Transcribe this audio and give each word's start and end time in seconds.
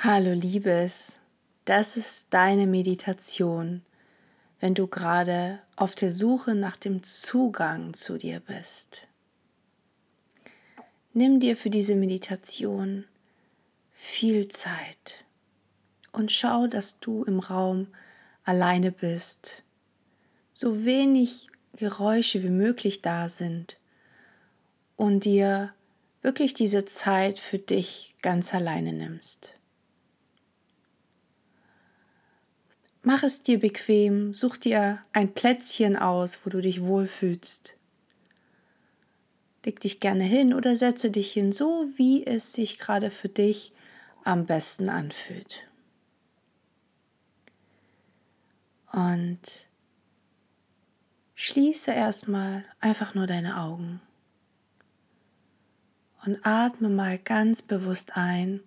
Hallo 0.00 0.34
Liebes, 0.34 1.20
das 1.64 1.96
ist 1.96 2.34
deine 2.34 2.66
Meditation, 2.66 3.80
wenn 4.60 4.74
du 4.74 4.88
gerade 4.88 5.60
auf 5.74 5.94
der 5.94 6.10
Suche 6.10 6.54
nach 6.54 6.76
dem 6.76 7.02
Zugang 7.02 7.94
zu 7.94 8.18
dir 8.18 8.40
bist. 8.40 9.08
Nimm 11.14 11.40
dir 11.40 11.56
für 11.56 11.70
diese 11.70 11.94
Meditation 11.94 13.06
viel 13.90 14.48
Zeit 14.48 15.24
und 16.12 16.30
schau, 16.30 16.66
dass 16.66 17.00
du 17.00 17.24
im 17.24 17.40
Raum 17.40 17.86
alleine 18.44 18.92
bist, 18.92 19.62
so 20.52 20.84
wenig 20.84 21.48
Geräusche 21.74 22.42
wie 22.42 22.50
möglich 22.50 23.00
da 23.00 23.30
sind 23.30 23.78
und 24.96 25.24
dir 25.24 25.72
wirklich 26.20 26.52
diese 26.52 26.84
Zeit 26.84 27.40
für 27.40 27.58
dich 27.58 28.14
ganz 28.20 28.52
alleine 28.52 28.92
nimmst. 28.92 29.55
Mach 33.08 33.22
es 33.22 33.44
dir 33.44 33.60
bequem, 33.60 34.34
such 34.34 34.56
dir 34.56 34.98
ein 35.12 35.32
Plätzchen 35.32 35.94
aus, 35.94 36.40
wo 36.42 36.50
du 36.50 36.60
dich 36.60 36.82
wohlfühlst. 36.82 37.76
Leg 39.64 39.78
dich 39.78 40.00
gerne 40.00 40.24
hin 40.24 40.52
oder 40.52 40.74
setze 40.74 41.12
dich 41.12 41.32
hin, 41.32 41.52
so 41.52 41.86
wie 41.94 42.26
es 42.26 42.52
sich 42.52 42.80
gerade 42.80 43.12
für 43.12 43.28
dich 43.28 43.72
am 44.24 44.44
besten 44.44 44.88
anfühlt. 44.88 45.68
Und 48.92 49.68
schließe 51.36 51.92
erstmal 51.92 52.64
einfach 52.80 53.14
nur 53.14 53.28
deine 53.28 53.60
Augen 53.60 54.00
und 56.24 56.44
atme 56.44 56.88
mal 56.88 57.20
ganz 57.20 57.62
bewusst 57.62 58.16
ein 58.16 58.64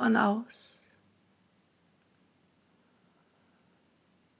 und 0.00 0.16
aus. 0.16 0.80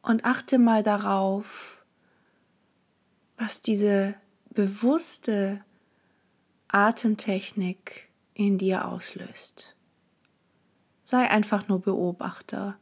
Und 0.03 0.25
achte 0.25 0.59
mal 0.59 0.83
darauf, 0.83 1.85
was 3.37 3.63
diese 3.63 4.15
bewusste 4.51 5.65
Atemtechnik 6.69 8.09
in 8.35 8.59
dir 8.59 8.87
auslöst. 8.89 9.77
Sei 11.05 11.31
einfach 11.31 11.69
nur 11.69 11.81
Beobachter, 11.81 12.79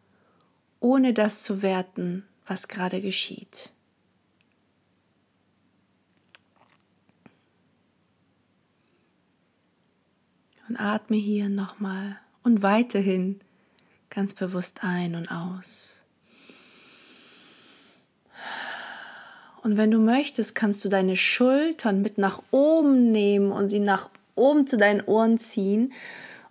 ohne 0.80 1.12
das 1.12 1.42
zu 1.42 1.62
werten, 1.62 2.26
was 2.46 2.68
gerade 2.68 3.00
geschieht. 3.00 3.72
Und 10.68 10.76
atme 10.76 11.16
hier 11.16 11.48
nochmal 11.50 12.21
und 12.42 12.62
weiterhin 12.62 13.40
ganz 14.10 14.34
bewusst 14.34 14.80
ein 14.82 15.14
und 15.14 15.30
aus. 15.30 16.02
Und 19.62 19.76
wenn 19.76 19.90
du 19.90 19.98
möchtest, 19.98 20.54
kannst 20.54 20.84
du 20.84 20.88
deine 20.88 21.16
Schultern 21.16 22.02
mit 22.02 22.18
nach 22.18 22.42
oben 22.50 23.12
nehmen 23.12 23.52
und 23.52 23.68
sie 23.68 23.78
nach 23.78 24.10
oben 24.34 24.66
zu 24.66 24.76
deinen 24.76 25.02
Ohren 25.02 25.38
ziehen 25.38 25.92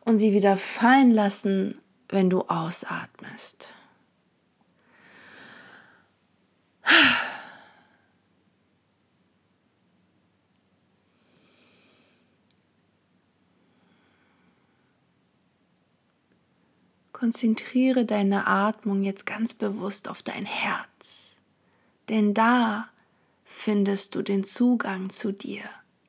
und 0.06 0.18
sie 0.18 0.34
wieder 0.34 0.56
fallen 0.56 1.12
lassen, 1.12 1.78
wenn 2.08 2.30
du 2.30 2.42
ausatmest. 2.44 3.72
Konzentriere 17.22 18.04
deine 18.04 18.48
Atmung 18.48 19.04
jetzt 19.04 19.28
ganz 19.28 19.54
bewusst 19.54 20.10
auf 20.10 20.24
dein 20.24 20.44
Herz, 20.44 21.38
denn 22.10 22.34
da 22.34 22.90
findest 23.44 24.16
du 24.16 24.24
den 24.24 24.44
Zugang 24.44 25.12
zu 25.12 25.32
dir, 25.32 25.62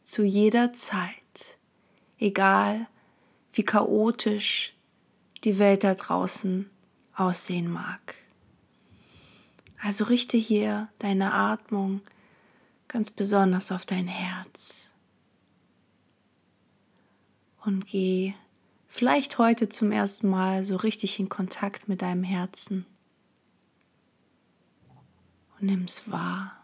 zu 0.05 0.23
jeder 0.23 0.73
Zeit, 0.73 1.59
egal 2.19 2.87
wie 3.53 3.63
chaotisch 3.63 4.73
die 5.45 5.59
Welt 5.59 5.85
da 5.85 5.95
draußen 5.95 6.71
aussehen 7.15 7.71
mag. 7.71 8.15
Also 9.83 10.05
richte 10.05 10.39
hier 10.39 10.89
deine 10.99 11.35
Atmung 11.35 12.01
ganz 12.89 13.11
besonders 13.11 13.71
auf 13.71 13.85
dein 13.85 14.09
Herz. 14.09 14.93
Und 17.67 17.85
geh 17.85 18.33
vielleicht 18.93 19.39
heute 19.39 19.71
zum 19.71 19.91
ersten 19.91 20.29
Mal 20.29 20.65
so 20.65 20.77
richtig 20.77 21.19
in 21.19 21.31
Kontakt 21.31 21.89
mit 21.89 22.03
deinem 22.03 22.25
Herzen. 22.25 22.85
Und 25.59 25.85
es 25.87 26.11
wahr. 26.11 26.63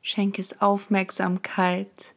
Schenk 0.00 0.38
es 0.38 0.62
Aufmerksamkeit. 0.62 2.14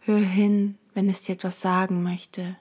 Hör 0.00 0.18
hin, 0.18 0.78
wenn 0.94 1.10
es 1.10 1.24
dir 1.24 1.34
etwas 1.34 1.60
sagen 1.60 2.02
möchte. 2.02 2.56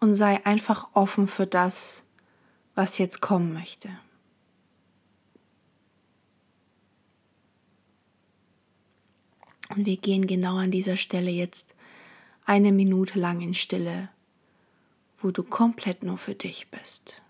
Und 0.00 0.14
sei 0.14 0.44
einfach 0.46 0.88
offen 0.94 1.28
für 1.28 1.46
das, 1.46 2.06
was 2.74 2.96
jetzt 2.96 3.20
kommen 3.20 3.52
möchte. 3.52 3.90
Und 9.74 9.86
wir 9.86 9.96
gehen 9.96 10.26
genau 10.26 10.56
an 10.56 10.70
dieser 10.70 10.96
Stelle 10.96 11.30
jetzt 11.30 11.74
eine 12.44 12.72
Minute 12.72 13.18
lang 13.18 13.40
in 13.40 13.54
Stille, 13.54 14.08
wo 15.20 15.30
du 15.30 15.42
komplett 15.42 16.02
nur 16.02 16.18
für 16.18 16.34
dich 16.34 16.68
bist. 16.68 17.21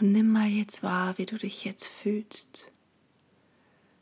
Und 0.00 0.12
nimm 0.12 0.30
mal 0.30 0.48
jetzt 0.48 0.82
wahr, 0.82 1.18
wie 1.18 1.26
du 1.26 1.36
dich 1.36 1.64
jetzt 1.64 1.88
fühlst. 1.88 2.70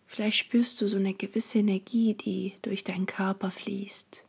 Vielleicht 0.07 0.37
spürst 0.37 0.81
du 0.81 0.89
so 0.89 0.99
eine 0.99 1.15
gewisse 1.15 1.59
Energie, 1.59 2.15
die 2.15 2.55
durch 2.63 2.85
deinen 2.85 3.07
Körper 3.07 3.51
fließt, 3.51 4.25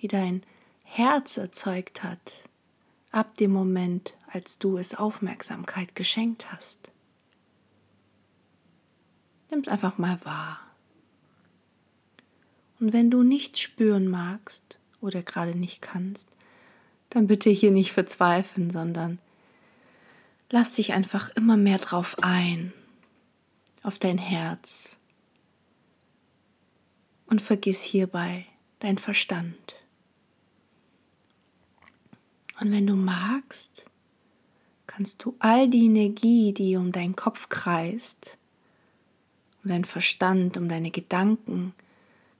die 0.00 0.08
dein 0.08 0.42
Herz 0.84 1.36
erzeugt 1.36 2.02
hat, 2.02 2.44
ab 3.12 3.36
dem 3.36 3.52
Moment, 3.52 4.16
als 4.32 4.58
du 4.58 4.78
es 4.78 4.94
Aufmerksamkeit 4.94 5.94
geschenkt 5.94 6.52
hast. 6.52 6.90
Nimm 9.50 9.60
es 9.60 9.68
einfach 9.68 9.98
mal 9.98 10.22
wahr. 10.24 10.60
Und 12.78 12.92
wenn 12.92 13.10
du 13.10 13.22
nichts 13.22 13.60
spüren 13.60 14.08
magst 14.08 14.78
oder 15.00 15.22
gerade 15.22 15.56
nicht 15.56 15.80
kannst, 15.80 16.28
dann 17.10 17.26
bitte 17.26 17.48
hier 17.48 17.70
nicht 17.70 17.92
verzweifeln, 17.92 18.70
sondern 18.70 19.18
lass 20.50 20.74
dich 20.74 20.92
einfach 20.92 21.30
immer 21.30 21.56
mehr 21.56 21.78
drauf 21.78 22.16
ein, 22.22 22.72
auf 23.82 23.98
dein 23.98 24.18
Herz. 24.18 24.98
Und 27.26 27.40
vergiss 27.40 27.82
hierbei 27.82 28.46
dein 28.78 28.98
Verstand. 28.98 29.76
Und 32.60 32.70
wenn 32.70 32.86
du 32.86 32.94
magst, 32.94 33.84
kannst 34.86 35.24
du 35.24 35.34
all 35.40 35.68
die 35.68 35.86
Energie, 35.86 36.52
die 36.52 36.76
um 36.76 36.92
deinen 36.92 37.16
Kopf 37.16 37.48
kreist, 37.48 38.38
um 39.62 39.70
deinen 39.70 39.84
Verstand, 39.84 40.56
um 40.56 40.68
deine 40.68 40.90
Gedanken, 40.90 41.74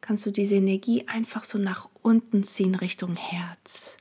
kannst 0.01 0.25
du 0.25 0.31
diese 0.31 0.57
Energie 0.57 1.07
einfach 1.09 1.45
so 1.45 1.59
nach 1.59 1.89
unten 2.03 2.45
ziehen 2.45 2.77
Richtung 2.77 3.17
Herz. 3.17 3.99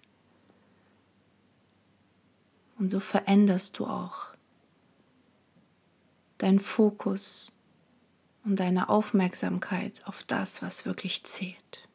Und 2.77 2.89
so 2.92 3.00
veränderst 3.00 3.80
du 3.80 3.86
auch 3.86 4.33
dein 6.38 6.60
Fokus 6.60 7.51
und 8.44 8.60
deine 8.60 8.89
Aufmerksamkeit 8.89 10.06
auf 10.06 10.24
das, 10.24 10.62
was 10.62 10.86
wirklich 10.86 11.24
zählt. 11.24 11.88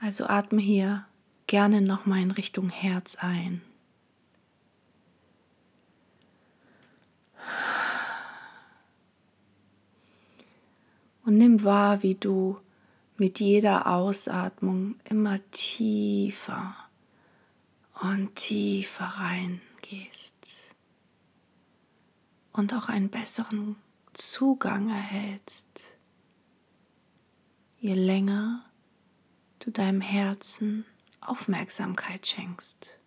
Also 0.00 0.26
atme 0.26 0.60
hier 0.60 1.06
gerne 1.46 1.80
nochmal 1.80 2.20
in 2.20 2.30
Richtung 2.30 2.68
Herz 2.68 3.16
ein. 3.16 3.62
Und 11.24 11.36
nimm 11.36 11.62
wahr, 11.62 12.02
wie 12.02 12.14
du 12.14 12.58
mit 13.16 13.40
jeder 13.40 13.86
Ausatmung 13.86 14.96
immer 15.04 15.38
tiefer 15.50 16.87
und 18.00 18.36
tiefer 18.36 19.04
reingehst 19.04 20.74
und 22.52 22.74
auch 22.74 22.88
einen 22.88 23.08
besseren 23.08 23.76
Zugang 24.12 24.90
erhältst, 24.90 25.94
je 27.78 27.94
länger 27.94 28.64
du 29.58 29.70
deinem 29.70 30.00
Herzen 30.00 30.84
Aufmerksamkeit 31.20 32.26
schenkst. 32.26 32.98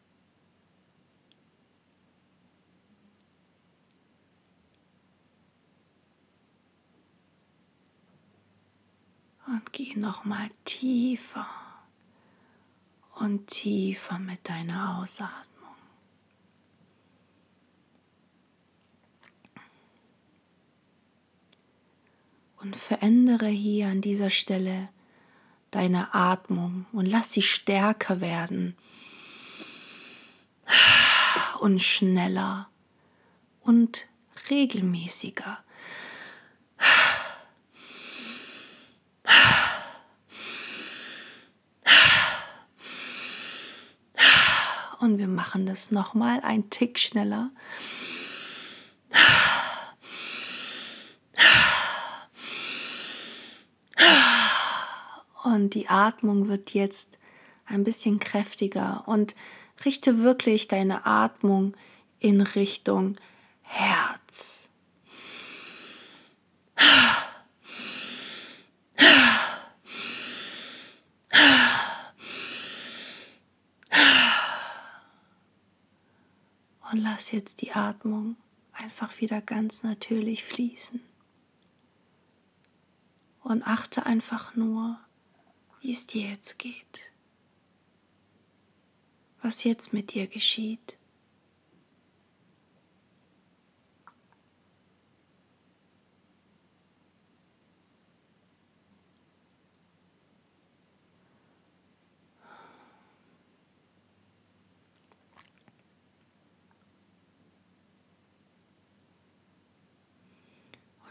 Und 9.47 9.73
geh 9.73 9.95
noch 9.95 10.23
mal 10.23 10.49
tiefer 10.63 11.60
und 13.21 13.47
tiefer 13.47 14.18
mit 14.18 14.50
deiner 14.50 14.97
Ausatmung. 14.97 15.75
Und 22.57 22.75
verändere 22.75 23.47
hier 23.47 23.88
an 23.88 24.01
dieser 24.01 24.29
Stelle 24.29 24.89
deine 25.71 26.13
Atmung 26.13 26.85
und 26.91 27.06
lass 27.06 27.31
sie 27.31 27.41
stärker 27.41 28.21
werden 28.21 28.75
und 31.59 31.81
schneller 31.81 32.69
und 33.62 34.07
regelmäßiger. 34.50 35.63
Und 45.01 45.18
wir 45.18 45.27
machen 45.27 45.65
das 45.65 45.89
nochmal 45.89 46.42
ein 46.42 46.69
Tick 46.69 47.00
schneller. 47.00 47.50
Und 55.44 55.74
die 55.74 55.89
Atmung 55.89 56.48
wird 56.48 56.75
jetzt 56.75 57.18
ein 57.65 57.83
bisschen 57.83 58.19
kräftiger 58.19 59.03
und 59.07 59.36
richte 59.86 60.19
wirklich 60.19 60.68
deine 60.68 61.07
Atmung 61.07 61.75
in 62.19 62.42
Richtung 62.42 63.18
Herz. 63.63 64.70
Lass 77.03 77.31
jetzt 77.31 77.63
die 77.63 77.71
Atmung 77.71 78.36
einfach 78.74 79.19
wieder 79.21 79.42
ganz 79.42 79.81
natürlich 79.81 80.44
fließen. 80.44 81.01
Und 83.42 83.63
achte 83.63 84.06
einfach 84.06 84.56
nur 84.56 85.00
wie 85.80 85.92
es 85.92 86.06
dir 86.06 86.30
jetzt 86.30 86.59
geht, 86.59 87.12
was 89.42 89.63
jetzt 89.63 89.94
mit 89.94 90.13
dir 90.13 90.27
geschieht. 90.27 91.00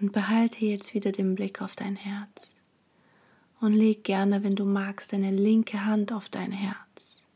Und 0.00 0.12
behalte 0.12 0.64
jetzt 0.64 0.94
wieder 0.94 1.12
den 1.12 1.34
Blick 1.34 1.60
auf 1.60 1.76
dein 1.76 1.94
Herz 1.94 2.54
und 3.60 3.74
leg 3.74 4.02
gerne, 4.04 4.42
wenn 4.42 4.56
du 4.56 4.64
magst, 4.64 5.12
deine 5.12 5.30
linke 5.30 5.84
Hand 5.84 6.12
auf 6.12 6.28
dein 6.28 6.52
Herz. 6.52 7.26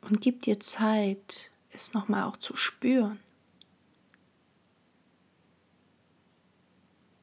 Und 0.00 0.22
gib 0.22 0.40
dir 0.42 0.58
Zeit, 0.58 1.50
es 1.70 1.92
nochmal 1.92 2.24
auch 2.24 2.38
zu 2.38 2.56
spüren. 2.56 3.20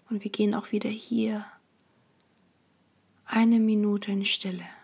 Und 0.07 0.23
wir 0.23 0.29
gehen 0.29 0.53
auch 0.53 0.71
wieder 0.71 0.89
hier 0.89 1.45
eine 3.25 3.59
Minute 3.59 4.11
in 4.11 4.23
Stille. 4.23 4.74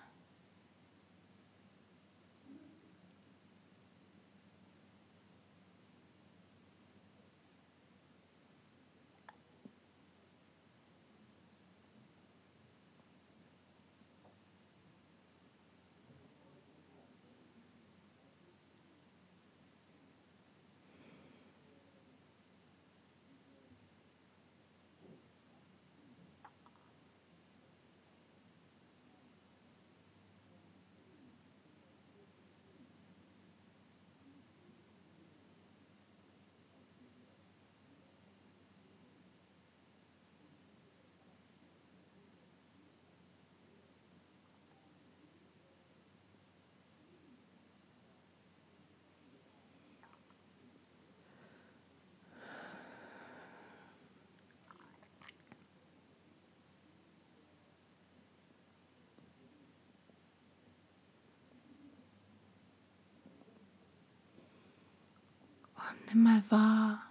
Nimm 66.13 66.23
mal 66.23 66.43
wahr, 66.49 67.09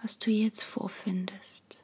was 0.00 0.18
du 0.18 0.30
jetzt 0.30 0.62
vorfindest. 0.62 1.76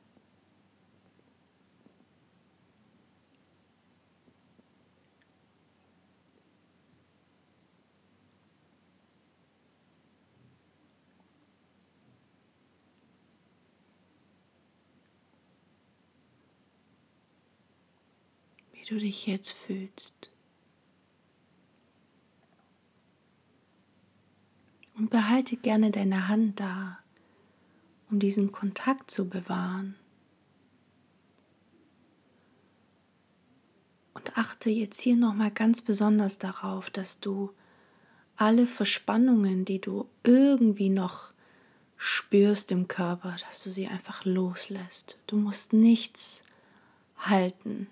Wie 18.73 18.85
du 18.85 18.99
dich 18.99 19.27
jetzt 19.27 19.53
fühlst. 19.53 20.31
Und 25.09 25.12
behalte 25.12 25.57
gerne 25.57 25.91
deine 25.91 26.29
Hand 26.29 26.61
da, 26.61 26.99
um 28.11 28.19
diesen 28.19 28.53
Kontakt 28.53 29.11
zu 29.11 29.27
bewahren. 29.27 29.95
Und 34.12 34.37
achte 34.37 34.69
jetzt 34.69 35.00
hier 35.00 35.17
nochmal 35.17 35.50
ganz 35.50 35.81
besonders 35.81 36.37
darauf, 36.37 36.91
dass 36.91 37.21
du 37.21 37.55
alle 38.37 38.67
Verspannungen, 38.67 39.65
die 39.65 39.81
du 39.81 40.07
irgendwie 40.25 40.91
noch 40.91 41.33
spürst 41.97 42.71
im 42.71 42.87
Körper, 42.87 43.35
dass 43.49 43.62
du 43.62 43.71
sie 43.71 43.87
einfach 43.87 44.27
loslässt. 44.27 45.19
Du 45.27 45.37
musst 45.37 45.73
nichts 45.73 46.45
halten. 47.17 47.87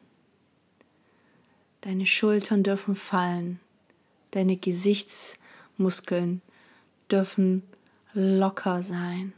Deine 1.80 2.04
Schultern 2.04 2.62
dürfen 2.62 2.94
fallen. 2.94 3.58
Deine 4.32 4.58
Gesichtsmuskeln 4.58 6.42
dürfen 7.10 7.62
locker 8.12 8.82
sein 8.82 9.32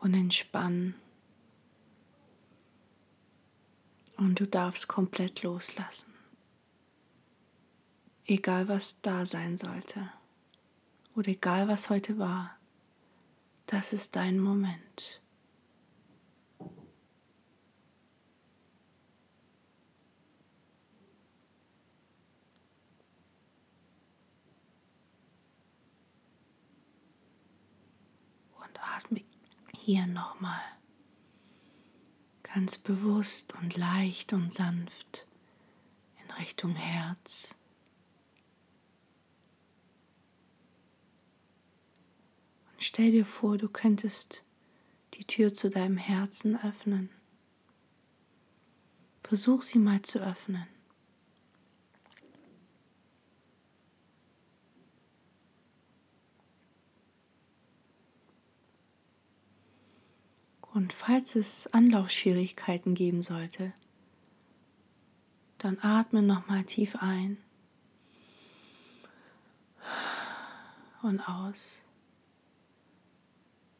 und 0.00 0.14
entspannen. 0.14 0.94
Und 4.16 4.38
du 4.38 4.46
darfst 4.46 4.86
komplett 4.88 5.42
loslassen. 5.42 6.12
Egal 8.24 8.68
was 8.68 9.00
da 9.00 9.26
sein 9.26 9.56
sollte 9.56 10.12
oder 11.16 11.28
egal 11.28 11.66
was 11.66 11.90
heute 11.90 12.18
war, 12.18 12.56
das 13.66 13.92
ist 13.92 14.14
dein 14.14 14.38
Moment. 14.38 15.22
atme 28.96 29.22
hier 29.84 30.06
nochmal 30.06 30.60
ganz 32.44 32.78
bewusst 32.78 33.52
und 33.54 33.76
leicht 33.76 34.32
und 34.32 34.52
sanft 34.52 35.26
in 36.22 36.30
Richtung 36.36 36.76
Herz. 36.76 37.56
Und 42.72 42.82
stell 42.84 43.10
dir 43.10 43.26
vor, 43.26 43.58
du 43.58 43.68
könntest 43.68 44.44
die 45.14 45.24
Tür 45.24 45.52
zu 45.52 45.68
deinem 45.68 45.96
Herzen 45.96 46.62
öffnen. 46.62 47.10
Versuch 49.24 49.62
sie 49.62 49.80
mal 49.80 50.02
zu 50.02 50.20
öffnen. 50.20 50.68
Und 60.74 60.94
falls 60.94 61.36
es 61.36 61.66
Anlaufschwierigkeiten 61.74 62.94
geben 62.94 63.22
sollte, 63.22 63.74
dann 65.58 65.78
atme 65.82 66.22
nochmal 66.22 66.64
tief 66.64 66.96
ein 66.96 67.36
und 71.02 71.20
aus. 71.20 71.82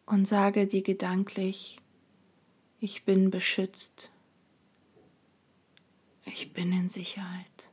Und 0.05 0.27
sage 0.27 0.67
dir 0.67 0.83
gedanklich, 0.83 1.81
ich 2.79 3.05
bin 3.05 3.31
beschützt, 3.31 4.11
ich 6.27 6.53
bin 6.53 6.73
in 6.73 6.91
Sicherheit. 6.91 7.71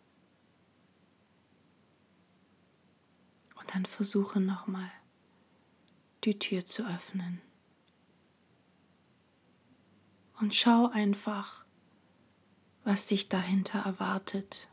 Und 3.60 3.76
dann 3.76 3.86
versuche 3.86 4.40
nochmal 4.40 4.92
die 6.24 6.40
Tür 6.40 6.66
zu 6.66 6.88
öffnen 6.88 7.42
und 10.39 10.55
schau 10.55 10.88
einfach, 10.88 11.65
was 12.84 13.08
dich 13.08 13.29
dahinter 13.29 13.79
erwartet. 13.79 14.69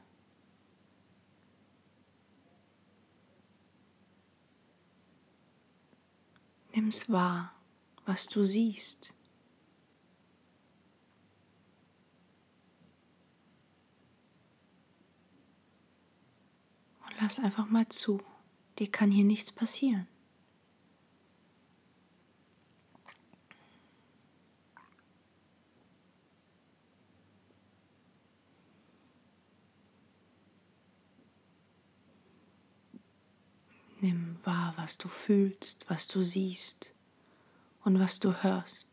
Nimm's 6.73 7.11
wahr, 7.11 7.52
was 8.04 8.26
du 8.26 8.42
siehst. 8.42 9.12
Und 17.06 17.20
lass 17.20 17.40
einfach 17.40 17.66
mal 17.68 17.88
zu, 17.88 18.23
dir 18.78 18.90
kann 18.90 19.11
hier 19.11 19.25
nichts 19.25 19.50
passieren. 19.50 20.06
Nimm 34.00 34.36
wahr, 34.47 34.75
was 34.76 34.97
du 34.97 35.09
fühlst, 35.09 35.88
was 35.88 36.09
du 36.09 36.23
siehst 36.23 36.93
und 37.85 37.99
was 37.99 38.21
du 38.21 38.33
hörst. 38.43 38.91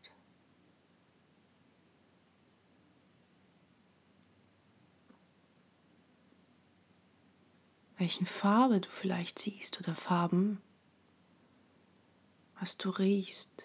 Welchen 7.96 8.26
Farbe 8.26 8.80
du 8.80 8.90
vielleicht 8.90 9.38
siehst 9.38 9.78
oder 9.80 9.94
Farben, 9.94 10.60
was 12.58 12.76
du 12.76 12.90
riechst. 12.90 13.62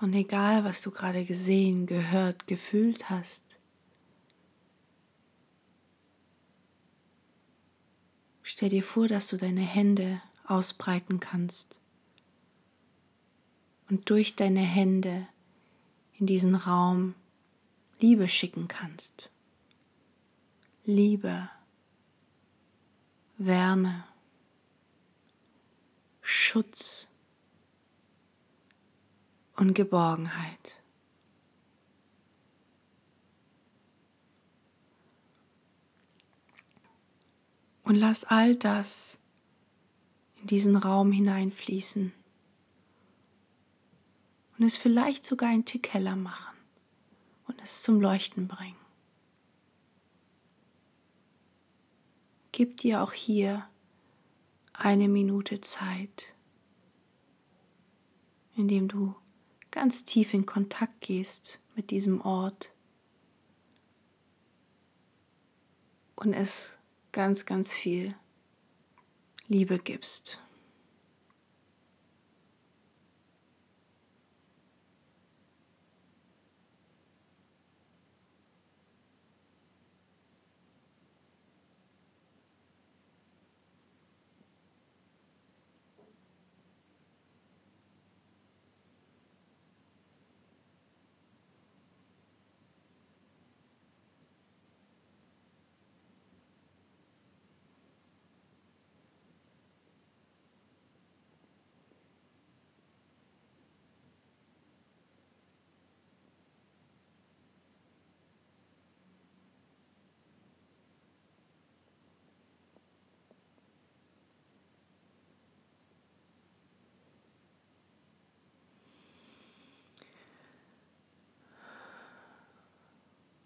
Und 0.00 0.14
egal, 0.14 0.64
was 0.64 0.80
du 0.80 0.90
gerade 0.90 1.26
gesehen, 1.26 1.86
gehört, 1.86 2.46
gefühlt 2.46 3.10
hast, 3.10 3.44
stell 8.42 8.70
dir 8.70 8.82
vor, 8.82 9.08
dass 9.08 9.28
du 9.28 9.36
deine 9.36 9.60
Hände 9.60 10.22
ausbreiten 10.46 11.20
kannst 11.20 11.78
und 13.90 14.08
durch 14.08 14.36
deine 14.36 14.62
Hände 14.62 15.28
in 16.18 16.26
diesen 16.26 16.54
Raum 16.54 17.14
Liebe 18.00 18.26
schicken 18.28 18.68
kannst. 18.68 19.28
Liebe, 20.86 21.50
Wärme, 23.36 24.04
Schutz 26.22 27.09
und 29.60 29.74
Geborgenheit. 29.74 30.82
Und 37.82 37.94
lass 37.96 38.24
all 38.24 38.56
das 38.56 39.18
in 40.40 40.46
diesen 40.46 40.76
Raum 40.76 41.12
hineinfließen 41.12 42.14
und 44.56 44.64
es 44.64 44.78
vielleicht 44.78 45.26
sogar 45.26 45.50
einen 45.50 45.66
Tick 45.66 45.92
heller 45.92 46.16
machen 46.16 46.56
und 47.46 47.60
es 47.60 47.82
zum 47.82 48.00
Leuchten 48.00 48.48
bringen. 48.48 48.76
Gib 52.52 52.78
dir 52.78 53.02
auch 53.02 53.12
hier 53.12 53.68
eine 54.72 55.08
Minute 55.08 55.60
Zeit, 55.60 56.34
indem 58.56 58.88
du 58.88 59.14
ganz 59.70 60.04
tief 60.04 60.34
in 60.34 60.46
Kontakt 60.46 61.00
gehst 61.00 61.60
mit 61.76 61.90
diesem 61.90 62.20
Ort 62.20 62.72
und 66.16 66.32
es 66.32 66.76
ganz, 67.12 67.46
ganz 67.46 67.72
viel 67.72 68.14
Liebe 69.48 69.78
gibst. 69.78 70.38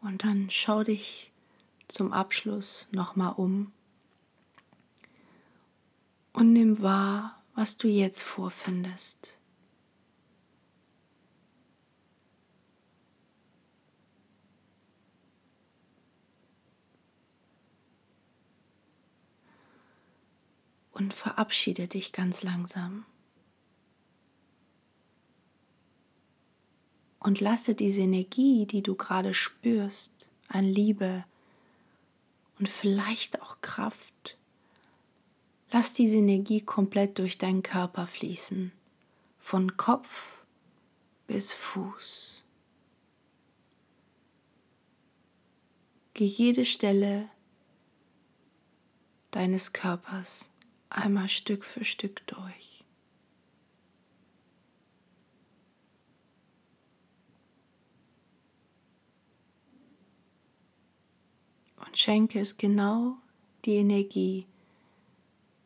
Und 0.04 0.22
dann 0.22 0.50
schau 0.50 0.84
dich 0.84 1.32
zum 1.88 2.12
Abschluss 2.12 2.86
nochmal 2.90 3.32
um 3.36 3.72
und 6.34 6.52
nimm 6.52 6.82
wahr, 6.82 7.42
was 7.54 7.78
du 7.78 7.88
jetzt 7.88 8.22
vorfindest. 8.22 9.38
Und 20.92 21.14
verabschiede 21.14 21.88
dich 21.88 22.12
ganz 22.12 22.42
langsam. 22.42 23.06
Und 27.24 27.40
lasse 27.40 27.74
diese 27.74 28.02
Energie, 28.02 28.66
die 28.66 28.82
du 28.82 28.94
gerade 28.94 29.34
spürst, 29.34 30.30
an 30.46 30.64
Liebe 30.64 31.24
und 32.60 32.68
vielleicht 32.68 33.42
auch 33.42 33.60
Kraft, 33.60 34.36
Lass 35.74 35.92
diese 35.92 36.18
Energie 36.18 36.60
komplett 36.60 37.18
durch 37.18 37.36
deinen 37.36 37.64
Körper 37.64 38.06
fließen, 38.06 38.70
von 39.40 39.76
Kopf 39.76 40.44
bis 41.26 41.52
Fuß. 41.52 42.44
Geh 46.12 46.26
jede 46.26 46.64
Stelle 46.64 47.28
deines 49.32 49.72
Körpers 49.72 50.52
einmal 50.90 51.28
Stück 51.28 51.64
für 51.64 51.84
Stück 51.84 52.24
durch. 52.28 52.73
Und 61.94 61.98
schenke 62.00 62.40
es 62.40 62.56
genau 62.56 63.18
die 63.64 63.76
Energie, 63.76 64.46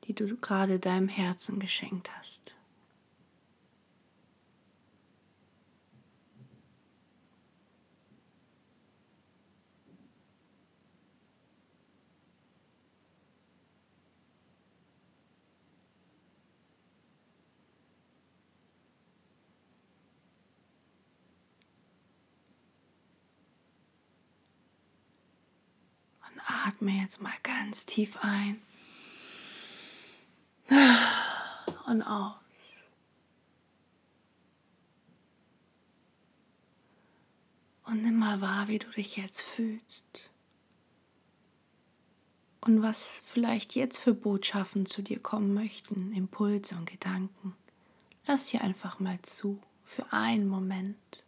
die 0.05 0.13
du 0.13 0.37
gerade 0.37 0.79
deinem 0.79 1.09
Herzen 1.09 1.59
geschenkt 1.59 2.11
hast. 2.19 2.55
Und 26.21 26.78
atme 26.89 27.03
jetzt 27.03 27.21
mal 27.21 27.35
ganz 27.43 27.87
tief 27.87 28.17
ein 28.23 28.61
und 31.87 32.03
aus. 32.03 32.35
Und 37.85 38.03
nimm 38.03 38.17
mal 38.19 38.41
wahr, 38.41 38.69
wie 38.69 38.79
du 38.79 38.89
dich 38.91 39.17
jetzt 39.17 39.41
fühlst. 39.41 40.31
Und 42.61 42.83
was 42.83 43.23
vielleicht 43.25 43.75
jetzt 43.75 43.99
für 43.99 44.13
Botschaften 44.13 44.85
zu 44.85 45.01
dir 45.01 45.21
kommen 45.21 45.55
möchten, 45.55 46.13
Impulse 46.13 46.77
und 46.77 46.91
Gedanken. 46.91 47.55
Lass 48.27 48.49
sie 48.49 48.59
einfach 48.59 48.99
mal 48.99 49.21
zu, 49.23 49.63
für 49.85 50.13
einen 50.13 50.49
Moment. 50.49 51.25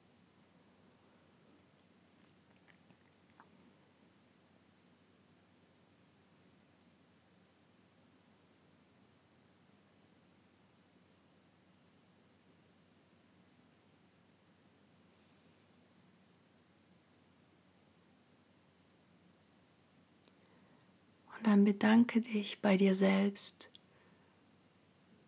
Und 21.40 21.46
dann 21.46 21.64
bedanke 21.64 22.20
dich 22.20 22.60
bei 22.60 22.76
dir 22.76 22.94
selbst, 22.94 23.70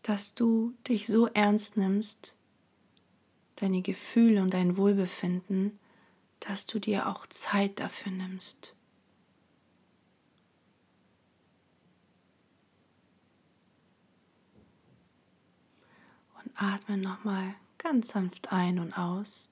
dass 0.02 0.34
du 0.34 0.74
dich 0.86 1.06
so 1.06 1.26
ernst 1.28 1.78
nimmst, 1.78 2.34
deine 3.56 3.80
Gefühle 3.80 4.42
und 4.42 4.52
dein 4.52 4.76
Wohlbefinden, 4.76 5.78
dass 6.40 6.66
du 6.66 6.80
dir 6.80 7.08
auch 7.08 7.26
Zeit 7.28 7.80
dafür 7.80 8.12
nimmst. 8.12 8.74
Und 16.44 16.52
atme 16.56 16.98
nochmal 16.98 17.54
ganz 17.78 18.08
sanft 18.08 18.52
ein 18.52 18.78
und 18.80 18.92
aus. 18.98 19.50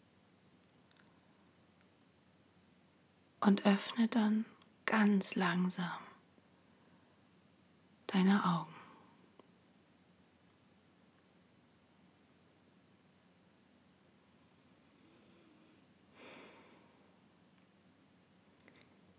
Und 3.40 3.64
öffne 3.64 4.09
dann 4.09 4.44
ganz 4.85 5.37
langsam 5.37 6.10
deine 8.12 8.44
Augen. 8.44 8.75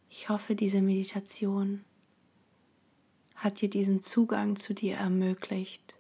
Ich 0.10 0.30
hoffe, 0.30 0.56
diese 0.56 0.82
Meditation 0.82 1.84
hat 3.36 3.62
dir 3.62 3.70
diesen 3.70 4.02
Zugang 4.02 4.56
zu 4.56 4.76
dir 4.76 4.98
ermöglicht 4.98 5.96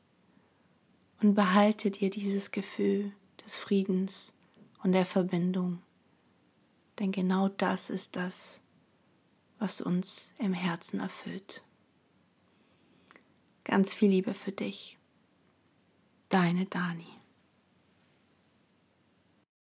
und 1.21 1.33
behalte 1.33 1.89
dir 1.89 2.09
dieses 2.09 2.51
Gefühl 2.51 3.13
des 3.43 3.55
Friedens 3.55 4.33
und 4.83 4.91
der 4.91 5.05
Verbindung. 5.05 5.81
Denn 6.99 7.11
genau 7.11 7.49
das 7.49 7.89
ist 7.89 8.15
das, 8.15 8.61
was 9.57 9.81
uns 9.81 10.35
im 10.37 10.53
Herzen 10.53 10.99
erfüllt. 10.99 11.63
Ganz 13.63 13.93
viel 13.93 14.09
Liebe 14.09 14.33
für 14.33 14.51
dich. 14.51 14.97
Deine 16.29 16.65
Dani. 16.65 17.20